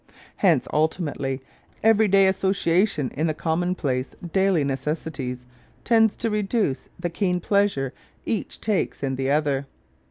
Hence, 0.37 0.67
ultimately, 0.73 1.41
everyday 1.83 2.25
association 2.25 3.11
in 3.15 3.27
the 3.27 3.35
commonplace 3.35 4.15
daily 4.33 4.63
necessities 4.63 5.45
tends 5.83 6.15
to 6.17 6.31
reduce 6.31 6.89
the 6.99 7.11
keen 7.11 7.39
pleasure 7.39 7.93
each 8.25 8.59
takes 8.59 9.03
in 9.03 9.15
the 9.15 9.29
other. 9.29 9.67